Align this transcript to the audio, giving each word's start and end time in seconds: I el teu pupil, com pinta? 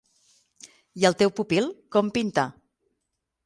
I 1.03 1.05
el 1.11 1.17
teu 1.21 1.33
pupil, 1.41 1.69
com 1.97 2.11
pinta? 2.19 2.51